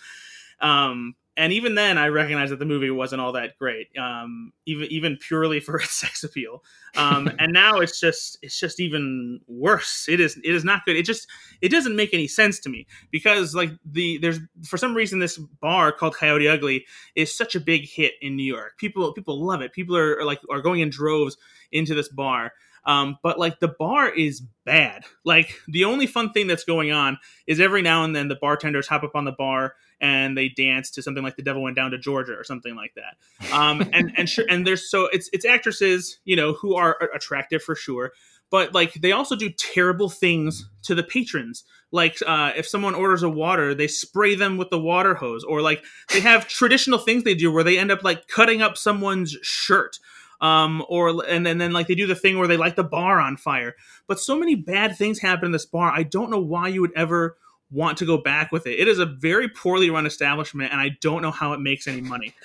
[0.60, 4.88] Um, and even then, I recognized that the movie wasn't all that great, um, even
[4.92, 6.62] even purely for its sex appeal.
[6.98, 10.08] Um, and now it's just it's just even worse.
[10.10, 10.98] It is it is not good.
[10.98, 11.28] It just
[11.62, 15.38] it doesn't make any sense to me because like the there's for some reason this
[15.38, 18.78] bar called Coyote Ugly is such a big hit in New York.
[18.78, 19.72] People people love it.
[19.72, 21.38] People are, are like are going in droves
[21.72, 22.52] into this bar.
[22.86, 25.04] Um, but like the bar is bad.
[25.24, 28.88] Like the only fun thing that's going on is every now and then the bartenders
[28.88, 31.92] hop up on the bar and they dance to something like "The Devil Went Down
[31.92, 33.54] to Georgia" or something like that.
[33.54, 37.62] Um, and and sure, and there's so it's it's actresses you know who are attractive
[37.62, 38.12] for sure,
[38.50, 41.64] but like they also do terrible things to the patrons.
[41.92, 45.62] Like uh, if someone orders a water, they spray them with the water hose, or
[45.62, 49.38] like they have traditional things they do where they end up like cutting up someone's
[49.42, 50.00] shirt
[50.42, 53.20] um, or and then, then like they do the thing where they light the bar
[53.20, 53.76] on fire.
[54.08, 55.92] But so many bad things happen in this bar.
[55.92, 57.38] I don't know why you would ever
[57.70, 58.80] want to go back with it.
[58.80, 62.02] It is a very poorly run establishment, and I don't know how it makes any
[62.02, 62.34] money.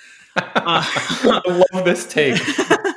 [0.55, 2.39] Uh, I love this take.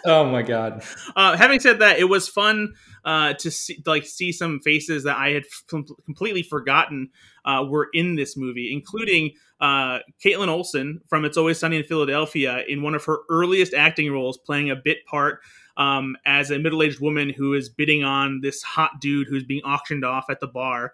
[0.04, 0.84] oh my god.
[1.16, 5.16] Uh, having said that, it was fun uh, to see like see some faces that
[5.16, 5.64] I had f-
[6.04, 7.08] completely forgotten
[7.44, 12.64] uh, were in this movie, including uh, Kaitlin Olson from It's Always Sunny in Philadelphia
[12.68, 15.40] in one of her earliest acting roles, playing a bit part
[15.76, 19.62] um, as a middle aged woman who is bidding on this hot dude who's being
[19.62, 20.92] auctioned off at the bar.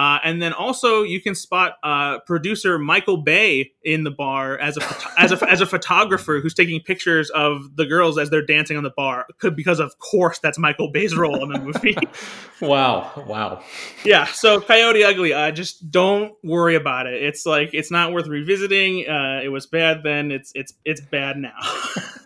[0.00, 4.78] Uh, and then also you can spot uh, producer Michael Bay in the bar as
[4.78, 8.78] a as a as a photographer who's taking pictures of the girls as they're dancing
[8.78, 9.26] on the bar.
[9.42, 11.98] Because of course that's Michael Bay's role in the movie.
[12.62, 13.12] wow!
[13.26, 13.62] Wow!
[14.02, 14.24] Yeah.
[14.24, 15.34] So Coyote Ugly.
[15.34, 17.22] Uh, just don't worry about it.
[17.22, 19.06] It's like it's not worth revisiting.
[19.06, 20.30] Uh, it was bad then.
[20.30, 21.58] It's it's it's bad now.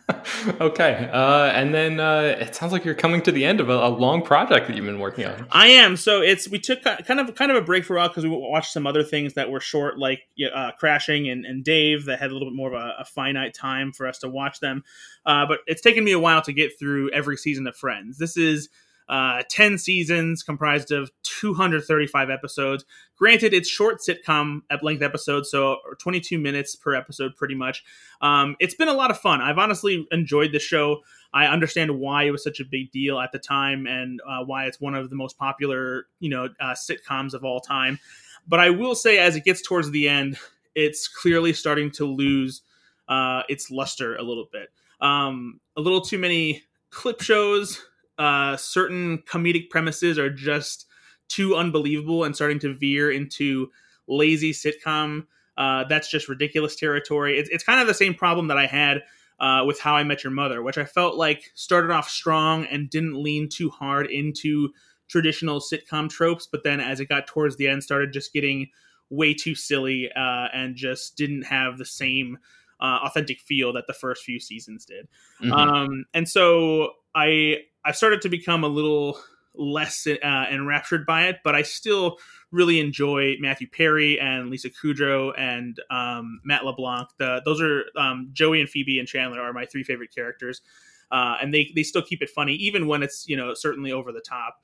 [0.60, 1.08] okay.
[1.12, 3.88] Uh, and then uh, it sounds like you're coming to the end of a, a,
[3.88, 5.46] long project that you've been working on.
[5.50, 5.96] I am.
[5.96, 8.30] So it's we took kind of kind of a break for a while because we
[8.30, 10.20] watched some other things that were short, like
[10.54, 13.54] uh, Crashing and, and Dave, that had a little bit more of a, a finite
[13.54, 14.84] time for us to watch them.
[15.26, 18.18] Uh, but it's taken me a while to get through every season of Friends.
[18.18, 18.68] This is
[19.08, 22.84] uh, 10 seasons comprised of 235 episodes.
[23.16, 27.84] Granted, it's short sitcom at length episodes, so 22 minutes per episode, pretty much.
[28.20, 29.40] Um, it's been a lot of fun.
[29.40, 31.02] I've honestly enjoyed the show.
[31.32, 34.66] I understand why it was such a big deal at the time and uh, why
[34.66, 37.98] it's one of the most popular, you know, uh, sitcoms of all time.
[38.46, 40.38] But I will say, as it gets towards the end,
[40.74, 42.62] it's clearly starting to lose
[43.08, 44.70] uh, its luster a little bit.
[45.00, 47.84] Um, a little too many clip shows,
[48.18, 50.86] uh, certain comedic premises are just
[51.28, 53.70] too unbelievable and starting to veer into
[54.06, 55.26] lazy sitcom.
[55.56, 57.38] Uh, that's just ridiculous territory.
[57.38, 59.02] It's, it's kind of the same problem that I had
[59.40, 62.90] uh, with How I Met Your Mother, which I felt like started off strong and
[62.90, 64.70] didn't lean too hard into
[65.08, 68.68] traditional sitcom tropes, but then as it got towards the end, started just getting
[69.10, 72.38] way too silly uh, and just didn't have the same
[72.80, 75.08] uh, authentic feel that the first few seasons did.
[75.42, 75.52] Mm-hmm.
[75.52, 79.18] Um, and so I I've started to become a little
[79.54, 82.18] less uh, enraptured by it, but I still
[82.50, 87.08] really enjoy Matthew Perry and Lisa Kudrow and um, Matt LeBlanc.
[87.18, 90.60] The, those are um, Joey and Phoebe and Chandler are my three favorite characters,
[91.10, 94.12] uh, and they they still keep it funny even when it's you know certainly over
[94.12, 94.56] the top.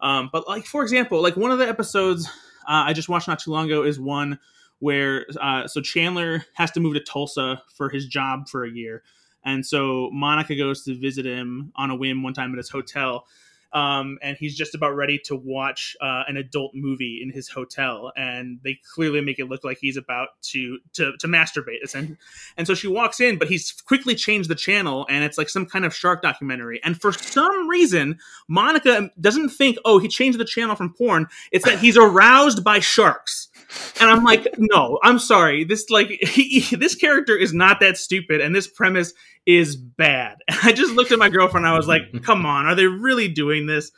[0.00, 2.28] Um, but like for example, like one of the episodes
[2.68, 4.38] uh, I just watched not too long ago is one
[4.78, 9.02] where uh, so Chandler has to move to Tulsa for his job for a year
[9.44, 13.26] and so Monica goes to visit him on a whim one time at his hotel.
[13.72, 18.12] um, and he's just about ready to watch uh, an adult movie in his hotel,
[18.16, 21.78] and they clearly make it look like he's about to to, to masturbate.
[21.94, 22.16] And,
[22.56, 25.66] and so she walks in, but he's quickly changed the channel, and it's like some
[25.66, 26.80] kind of shark documentary.
[26.84, 31.26] And for some reason, Monica doesn't think, oh, he changed the channel from porn.
[31.50, 33.48] It's that he's aroused by sharks.
[34.00, 35.64] And I'm like, no, I'm sorry.
[35.64, 39.12] This like he, this character is not that stupid, and this premise
[39.46, 40.38] is bad.
[40.62, 41.66] I just looked at my girlfriend.
[41.66, 43.90] I was like, come on, are they really doing this?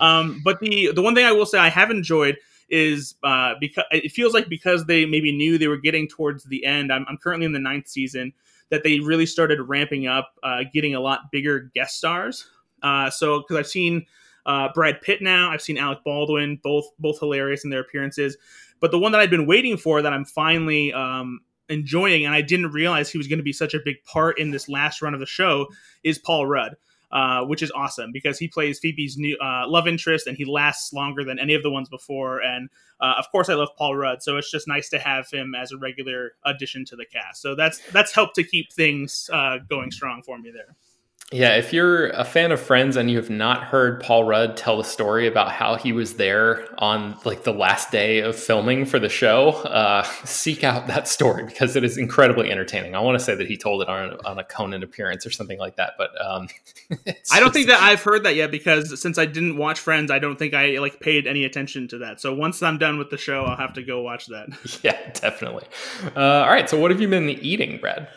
[0.00, 2.36] Um, but the the one thing I will say I have enjoyed
[2.70, 6.64] is uh, because it feels like because they maybe knew they were getting towards the
[6.64, 6.92] end.
[6.92, 8.32] I'm, I'm currently in the ninth season
[8.70, 12.46] that they really started ramping up, uh, getting a lot bigger guest stars.
[12.82, 14.04] Uh, so because I've seen
[14.44, 18.36] uh, Brad Pitt now, I've seen Alec Baldwin, both both hilarious in their appearances.
[18.80, 22.42] But the one that I've been waiting for that I'm finally um, enjoying, and I
[22.42, 25.14] didn't realize he was going to be such a big part in this last run
[25.14, 25.68] of the show,
[26.02, 26.76] is Paul Rudd.
[27.10, 30.92] Uh, which is awesome because he plays Phoebe's new uh, love interest and he lasts
[30.92, 32.42] longer than any of the ones before.
[32.42, 32.68] And
[33.00, 35.72] uh, of course, I love Paul Rudd, so it's just nice to have him as
[35.72, 37.40] a regular addition to the cast.
[37.40, 40.76] So that's that's helped to keep things uh, going strong for me there.
[41.30, 44.78] Yeah, if you're a fan of Friends and you have not heard Paul Rudd tell
[44.78, 48.98] the story about how he was there on like the last day of filming for
[48.98, 52.94] the show, uh, seek out that story because it is incredibly entertaining.
[52.94, 55.58] I want to say that he told it on, on a Conan appearance or something
[55.58, 56.48] like that, but um,
[56.90, 57.52] I don't just...
[57.52, 60.54] think that I've heard that yet because since I didn't watch Friends, I don't think
[60.54, 62.22] I like paid any attention to that.
[62.22, 64.48] So once I'm done with the show, I'll have to go watch that.
[64.82, 65.64] Yeah, definitely.
[66.16, 68.08] Uh, all right, so what have you been eating, Brad?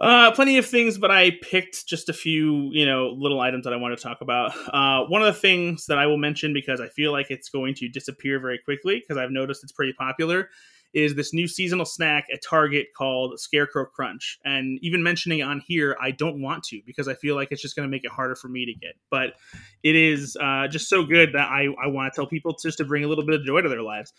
[0.00, 3.74] Uh, plenty of things, but I picked just a few, you know, little items that
[3.74, 4.52] I want to talk about.
[4.72, 7.74] Uh, one of the things that I will mention because I feel like it's going
[7.74, 10.48] to disappear very quickly because I've noticed it's pretty popular
[10.92, 14.38] is this new seasonal snack at Target called Scarecrow Crunch.
[14.44, 17.62] And even mentioning it on here, I don't want to because I feel like it's
[17.62, 18.94] just going to make it harder for me to get.
[19.10, 19.34] But
[19.82, 22.84] it is uh, just so good that I, I want to tell people just to
[22.84, 24.12] bring a little bit of joy to their lives.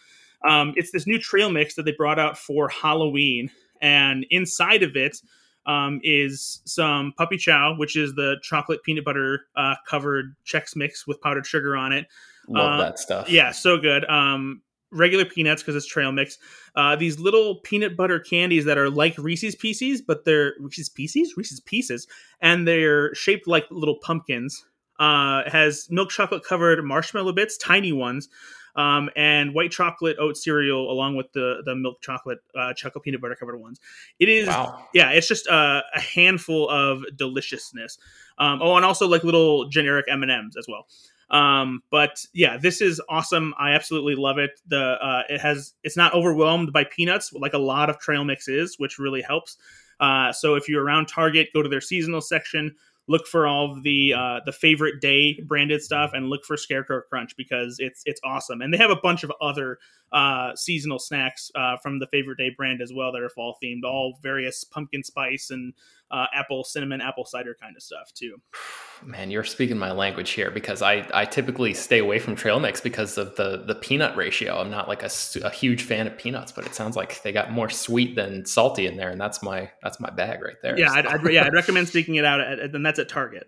[0.47, 3.51] Um, it's this new trail mix that they brought out for Halloween.
[3.81, 5.17] And inside of it,
[5.65, 11.05] um, is some puppy chow, which is the chocolate peanut butter uh, covered Chex Mix
[11.05, 12.07] with powdered sugar on it.
[12.47, 13.29] Love uh, that stuff.
[13.29, 14.03] Yeah, so good.
[14.09, 16.37] Um, regular peanuts because it's trail mix.
[16.75, 21.35] Uh, these little peanut butter candies that are like Reese's Pieces, but they're Reese's Pieces,
[21.37, 22.07] Reese's Pieces,
[22.41, 24.65] and they're shaped like little pumpkins.
[24.99, 28.29] Uh, has milk chocolate covered marshmallow bits, tiny ones,
[28.75, 33.21] um, and white chocolate oat cereal along with the the milk chocolate uh, chocolate peanut
[33.21, 33.79] butter covered ones.
[34.19, 34.87] It is wow.
[34.93, 37.97] yeah, it's just a, a handful of deliciousness.
[38.37, 40.87] Um, oh, and also like little generic M and M's as well.
[41.31, 43.53] Um, but yeah, this is awesome.
[43.57, 44.59] I absolutely love it.
[44.67, 48.47] The uh, it has it's not overwhelmed by peanuts like a lot of trail mix
[48.47, 49.57] is, which really helps.
[49.99, 52.75] Uh, so if you're around Target, go to their seasonal section
[53.11, 57.01] look for all of the uh, the favorite day branded stuff and look for Scarecrow
[57.01, 58.61] Crunch because it's it's awesome.
[58.61, 59.77] And they have a bunch of other
[60.11, 63.83] uh, seasonal snacks uh, from the favorite day brand as well that are fall themed,
[63.83, 65.73] all various pumpkin spice and
[66.11, 68.37] uh, apple cinnamon apple cider kind of stuff too.
[69.03, 72.81] Man, you're speaking my language here because I, I typically stay away from trail mix
[72.81, 74.59] because of the the peanut ratio.
[74.59, 75.09] I'm not like a,
[75.43, 78.85] a huge fan of peanuts, but it sounds like they got more sweet than salty
[78.85, 80.77] in there, and that's my that's my bag right there.
[80.77, 80.99] Yeah, so.
[80.99, 83.47] I'd, I'd, yeah, I'd recommend sneaking it out, and that's at Target.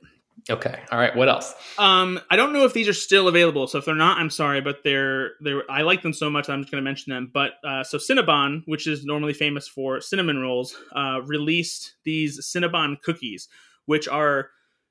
[0.50, 0.78] Okay.
[0.92, 1.16] All right.
[1.16, 1.54] What else?
[1.78, 3.66] Um, I don't know if these are still available.
[3.68, 6.62] So if they're not, I'm sorry, but they're they're I like them so much I'm
[6.62, 7.32] just going to mention them.
[7.34, 13.02] But uh, so Cinnabon, which is normally famous for cinnamon rolls, uh, released these Cinnabon
[13.02, 13.48] cookies,
[13.86, 14.50] which are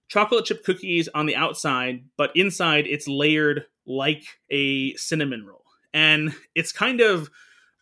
[0.09, 6.35] chocolate chip cookies on the outside, but inside it's layered like a cinnamon roll, and
[6.55, 7.31] it's kind of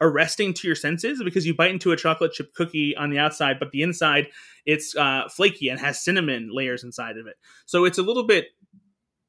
[0.01, 3.59] arresting to your senses because you bite into a chocolate chip cookie on the outside,
[3.59, 4.29] but the inside
[4.67, 7.37] it's uh, flaky and has cinnamon layers inside of it.
[7.67, 8.47] So it's a little bit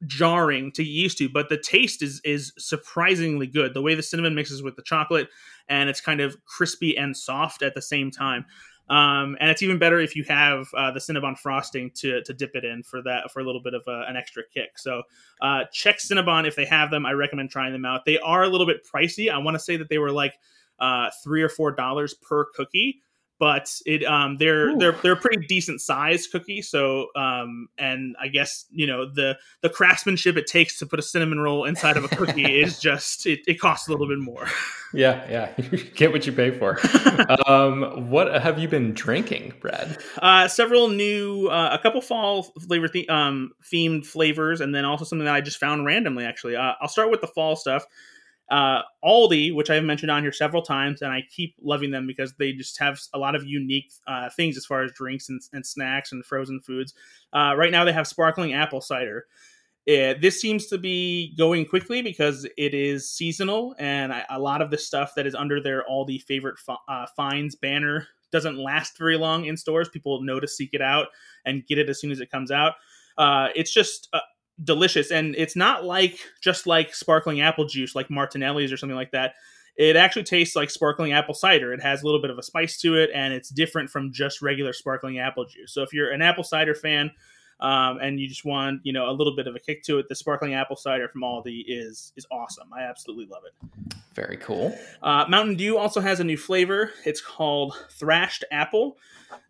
[0.08, 3.74] jarring to get used to, but the taste is is surprisingly good.
[3.74, 5.30] The way the cinnamon mixes with the chocolate,
[5.68, 8.46] and it's kind of crispy and soft at the same time.
[8.90, 12.56] Um, and it's even better if you have uh, the Cinnabon frosting to, to dip
[12.56, 14.78] it in for that for a little bit of a, an extra kick.
[14.78, 15.04] So
[15.42, 17.06] uh, check Cinnabon if they have them.
[17.06, 18.04] I recommend trying them out.
[18.04, 19.32] They are a little bit pricey.
[19.32, 20.34] I want to say that they were like
[20.82, 23.02] uh, three or four dollars per cookie
[23.42, 24.78] but it um they're Ooh.
[24.78, 26.62] they're they're a pretty decent size cookie.
[26.62, 31.02] So um and i guess you know the the craftsmanship it takes to put a
[31.02, 34.46] cinnamon roll inside of a cookie is just it, it costs a little bit more.
[34.94, 35.50] Yeah yeah.
[35.72, 36.80] You get what you pay for.
[37.48, 39.98] Um what have you been drinking brad?
[40.22, 45.04] Uh several new uh, a couple fall flavor the- um themed flavors and then also
[45.04, 46.56] something that i just found randomly actually.
[46.56, 47.88] Uh, i'll start with the fall stuff
[48.52, 52.34] uh, Aldi, which I've mentioned on here several times, and I keep loving them because
[52.34, 55.66] they just have a lot of unique uh, things as far as drinks and, and
[55.66, 56.94] snacks and frozen foods.
[57.32, 59.26] Uh, right now, they have sparkling apple cider.
[59.86, 64.62] it, this seems to be going quickly because it is seasonal, and I, a lot
[64.62, 68.98] of the stuff that is under their the favorite fi- uh, finds banner doesn't last
[68.98, 69.88] very long in stores.
[69.90, 71.08] People know to seek it out
[71.46, 72.74] and get it as soon as it comes out.
[73.18, 74.20] Uh, it's just uh,
[74.64, 79.12] delicious, and it's not like just like sparkling apple juice, like Martinelli's or something like
[79.12, 79.36] that.
[79.78, 81.74] It actually tastes like sparkling apple cider.
[81.74, 84.42] It has a little bit of a spice to it, and it's different from just
[84.42, 85.74] regular sparkling apple juice.
[85.74, 87.12] So if you're an apple cider fan,
[87.62, 90.10] um, and you just want you know a little bit of a kick to it,
[90.10, 92.70] the sparkling apple cider from Aldi is is awesome.
[92.74, 93.96] I absolutely love it.
[94.14, 94.78] Very cool.
[95.02, 96.92] Uh, Mountain Dew also has a new flavor.
[97.06, 98.98] It's called Thrashed Apple.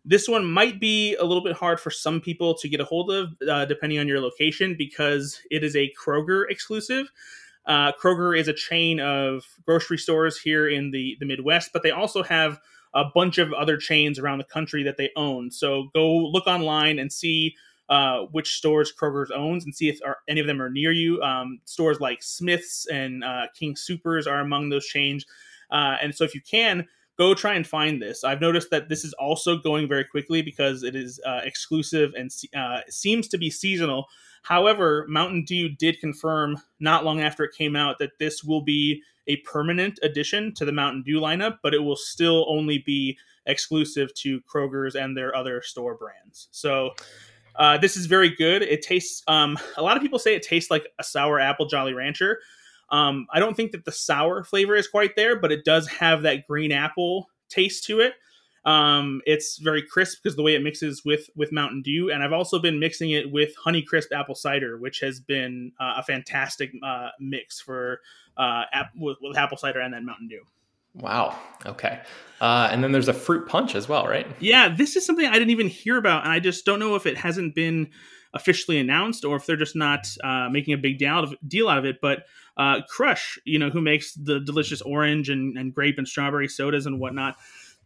[0.04, 3.10] This one might be a little bit hard for some people to get a hold
[3.10, 7.10] of, uh, depending on your location, because it is a Kroger exclusive.
[7.66, 11.90] Uh, Kroger is a chain of grocery stores here in the, the Midwest, but they
[11.90, 12.60] also have
[12.94, 15.50] a bunch of other chains around the country that they own.
[15.50, 17.56] So go look online and see
[17.88, 21.20] uh, which stores Kroger's owns and see if are, any of them are near you.
[21.22, 25.26] Um, stores like Smith's and uh, King Soopers are among those chains.
[25.70, 26.86] Uh, and so if you can,
[27.18, 28.24] go try and find this.
[28.24, 32.30] I've noticed that this is also going very quickly because it is uh, exclusive and
[32.56, 34.06] uh, seems to be seasonal.
[34.42, 39.02] However, Mountain Dew did confirm not long after it came out that this will be
[39.26, 44.12] a permanent addition to the Mountain Dew lineup, but it will still only be exclusive
[44.14, 46.48] to Kroger's and their other store brands.
[46.50, 46.90] So
[47.56, 48.62] uh, this is very good.
[48.62, 49.22] It tastes.
[49.26, 52.38] Um, a lot of people say it tastes like a sour apple Jolly Rancher.
[52.90, 56.22] Um, I don't think that the sour flavor is quite there, but it does have
[56.22, 58.14] that green apple taste to it.
[58.64, 62.32] Um, it's very crisp because the way it mixes with with Mountain Dew, and I've
[62.32, 66.70] also been mixing it with Honey Crisp apple cider, which has been uh, a fantastic
[66.84, 68.00] uh, mix for
[68.36, 70.42] uh, ap- with, with apple cider and then Mountain Dew.
[70.94, 71.38] Wow.
[71.64, 72.00] Okay.
[72.40, 74.26] Uh, and then there's a fruit punch as well, right?
[74.40, 77.06] Yeah, this is something I didn't even hear about, and I just don't know if
[77.06, 77.90] it hasn't been
[78.34, 81.68] officially announced or if they're just not uh, making a big deal out of, deal
[81.68, 82.00] out of it.
[82.00, 82.24] But
[82.56, 86.86] uh, Crush, you know, who makes the delicious orange and, and grape and strawberry sodas
[86.86, 87.36] and whatnot,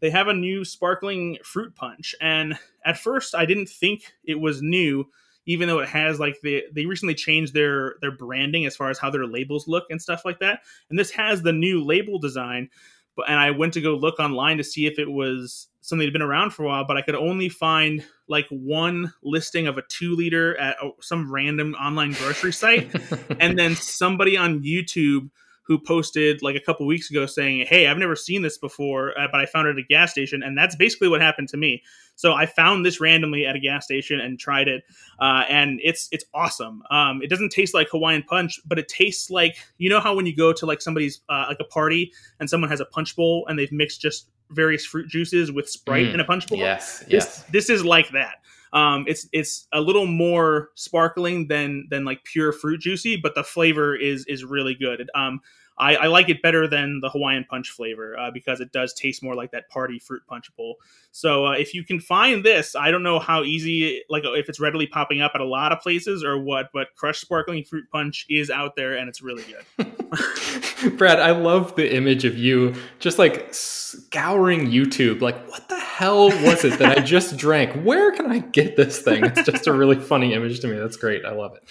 [0.01, 2.15] they have a new sparkling fruit punch.
[2.21, 5.07] And at first, I didn't think it was new,
[5.47, 8.99] even though it has like the they recently changed their their branding as far as
[8.99, 10.61] how their labels look and stuff like that.
[10.91, 12.69] And this has the new label design
[13.17, 16.07] but and I went to go look online to see if it was something that
[16.07, 19.79] had been around for a while, but I could only find like one listing of
[19.79, 22.91] a two liter at oh, some random online grocery site,
[23.41, 25.31] and then somebody on YouTube
[25.67, 29.27] who posted like a couple weeks ago saying, "Hey, I've never seen this before, uh,
[29.31, 31.83] but I found it at a gas station," and that's basically what happened to me.
[32.15, 34.85] So I found this randomly at a gas station and tried it,
[35.21, 36.83] uh, and it's it's awesome.
[36.91, 40.27] Um, it doesn't taste like Hawaiian Punch, but it tastes like you know how when
[40.27, 43.45] you go to like somebody's uh, like a party and someone has a punch bowl
[43.49, 46.59] and they've mixed just various fruit juices with Sprite mm, in a punch bowl.
[46.59, 47.43] Yes, this, yes.
[47.51, 48.37] This is like that.
[48.77, 53.43] Um, it's it's a little more sparkling than than like pure fruit juicy, but the
[53.43, 55.11] flavor is is really good.
[55.17, 55.41] Um,
[55.79, 59.23] I, I, like it better than the Hawaiian Punch flavor uh, because it does taste
[59.23, 60.77] more like that party fruit punch bowl.
[61.13, 64.61] So uh, if you can find this, I don't know how easy, like if it's
[64.61, 68.27] readily popping up at a lot of places or what, but Crush Sparkling Fruit Punch
[68.29, 69.45] is out there and it's really
[69.77, 70.97] good.
[70.97, 75.21] Brad, I love the image of you just like scouring YouTube.
[75.21, 77.73] Like, what the hell was it that I just drank?
[77.85, 79.25] Where can I get this thing?
[79.25, 80.79] It's just a really funny image to me.
[80.79, 81.25] That's great.
[81.25, 81.63] I love it.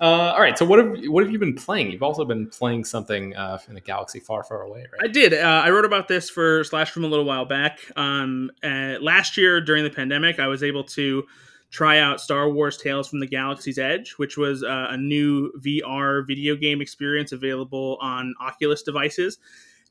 [0.00, 0.56] Uh, all right.
[0.58, 1.90] So what have what have you been playing?
[1.90, 3.34] You've also been playing something.
[3.68, 5.04] In a galaxy far, far away, right?
[5.04, 5.34] I did.
[5.34, 7.80] Uh, I wrote about this for Slash Film a little while back.
[7.96, 11.24] Um, uh, last year during the pandemic, I was able to
[11.70, 16.26] try out Star Wars Tales from the Galaxy's Edge, which was uh, a new VR
[16.26, 19.38] video game experience available on Oculus devices.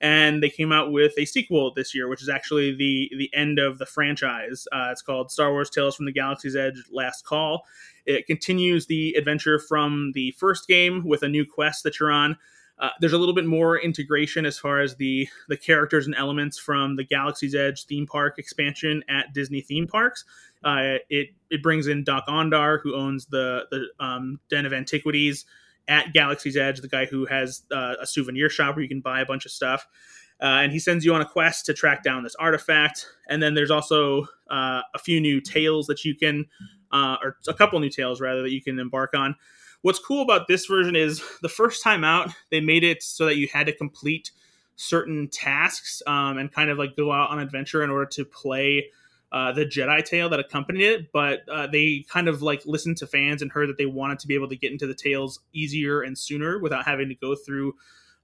[0.01, 3.60] And they came out with a sequel this year, which is actually the the end
[3.60, 4.68] of the franchise.
[4.72, 7.64] Uh, it's called Star Wars Tales from the Galaxy's Edge: Last Call.
[8.06, 12.38] It continues the adventure from the first game with a new quest that you're on.
[12.78, 16.58] Uh, there's a little bit more integration as far as the the characters and elements
[16.58, 20.26] from the Galaxy's Edge theme park expansion at Disney theme parks.
[20.64, 25.46] Uh, it it brings in Doc Ondar, who owns the the um, Den of Antiquities
[25.88, 29.22] at Galaxy's Edge, the guy who has uh, a souvenir shop where you can buy
[29.22, 29.88] a bunch of stuff.
[30.42, 33.08] Uh, and he sends you on a quest to track down this artifact.
[33.30, 36.48] And then there's also uh, a few new tales that you can,
[36.92, 39.36] or a couple new tales rather, that you can embark on.
[39.86, 43.38] What's cool about this version is the first time out, they made it so that
[43.38, 44.32] you had to complete
[44.78, 48.88] certain tasks um, and kind of like go out on adventure in order to play
[49.32, 51.12] uh, the Jedi tale that accompanied it.
[51.12, 54.28] But uh, they kind of like listened to fans and heard that they wanted to
[54.28, 57.76] be able to get into the tales easier and sooner without having to go through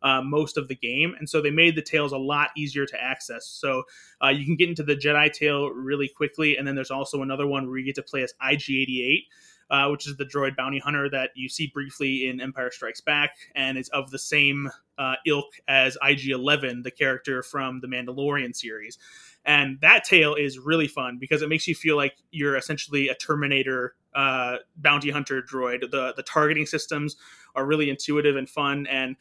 [0.01, 1.14] uh, most of the game.
[1.20, 3.45] And so they made the tales a lot easier to access.
[3.45, 3.84] So
[4.20, 6.57] uh, you can get into the Jedi tale really quickly.
[6.57, 9.26] And then there's also another one where you get to play as IG 88,
[9.72, 13.38] uh, which is the droid bounty hunter that you see briefly in Empire Strikes Back,
[13.55, 18.55] and is of the same uh, ilk as IG 11, the character from the Mandalorian
[18.55, 18.97] series.
[19.45, 23.15] And that tale is really fun because it makes you feel like you're essentially a
[23.15, 25.89] Terminator uh, bounty hunter droid.
[25.89, 27.15] The the targeting systems
[27.55, 29.15] are really intuitive and fun, and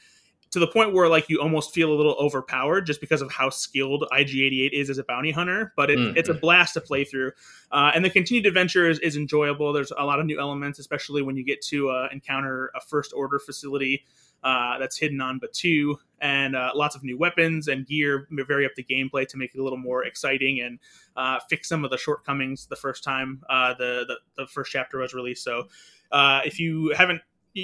[0.51, 3.51] to the point where like you almost feel a little overpowered just because of how
[3.51, 5.72] skilled IG88 is as a bounty hunter.
[5.76, 6.16] But it, mm-hmm.
[6.16, 7.32] it's a blast to play through,
[7.70, 9.72] uh, and the continued adventure is, is, enjoyable.
[9.72, 13.12] There's a lot of new elements, especially when you get to uh, encounter a first
[13.14, 14.05] order facility
[14.42, 18.72] uh, that's hidden on Batuu, and uh, lots of new weapons and gear vary up
[18.74, 20.78] the gameplay to make it a little more exciting and
[21.16, 24.98] uh, fix some of the shortcomings the first time uh, the, the, the first chapter
[24.98, 25.44] was released.
[25.44, 25.68] So
[26.12, 27.20] if you haven't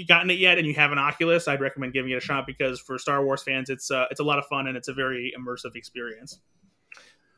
[0.07, 2.81] gotten it yet and you have an Oculus, I'd recommend giving it a shot because
[2.81, 5.33] for Star Wars fans, it's uh, it's a lot of fun and it's a very
[5.39, 6.41] immersive experience.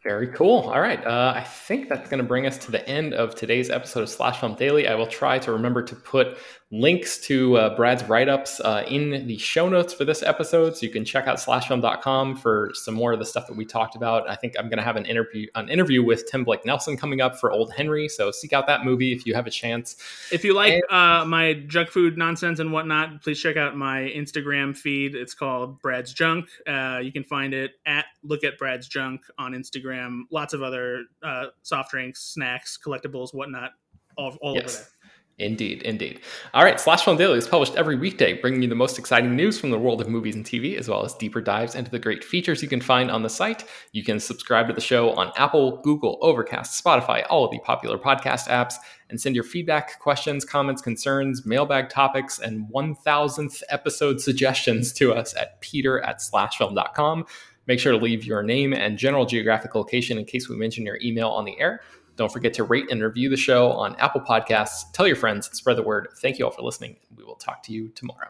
[0.05, 0.71] Very cool.
[0.71, 1.05] All right.
[1.05, 4.09] Uh, I think that's going to bring us to the end of today's episode of
[4.09, 4.87] Slash Film Daily.
[4.87, 6.39] I will try to remember to put
[6.71, 10.77] links to uh, Brad's write ups uh, in the show notes for this episode.
[10.77, 13.97] So you can check out slashfilm.com for some more of the stuff that we talked
[13.97, 14.29] about.
[14.29, 17.23] I think I'm going to have an interview an interview with Tim Blake Nelson coming
[17.23, 18.09] up for Old Henry.
[18.09, 19.97] So seek out that movie if you have a chance.
[20.31, 24.01] If you like and- uh, my junk food nonsense and whatnot, please check out my
[24.15, 25.15] Instagram feed.
[25.15, 26.49] It's called Brad's Junk.
[26.67, 30.23] Uh, you can find it at Look at Brad's Junk on Instagram.
[30.31, 33.71] Lots of other uh, soft drinks, snacks, collectibles, whatnot,
[34.19, 34.65] all, all yes.
[34.65, 34.98] over there.
[35.39, 36.21] Indeed, indeed.
[36.53, 39.59] All right, Slash Film Daily is published every weekday, bringing you the most exciting news
[39.59, 42.25] from the world of movies and TV, as well as deeper dives into the great
[42.25, 43.63] features you can find on the site.
[43.93, 47.99] You can subscribe to the show on Apple, Google, Overcast, Spotify, all of the popular
[47.99, 48.75] podcast apps,
[49.11, 55.37] and send your feedback, questions, comments, concerns, mailbag topics, and 1000th episode suggestions to us
[55.37, 57.25] at peter at slashfilm.com.
[57.69, 60.99] Make sure to leave your name and general geographic location in case we mention your
[61.01, 61.83] email on the air.
[62.19, 64.93] Don't forget to rate and review the show on Apple Podcasts.
[64.93, 66.09] Tell your friends, spread the word.
[66.21, 66.97] Thank you all for listening.
[67.17, 68.29] We will talk to you tomorrow.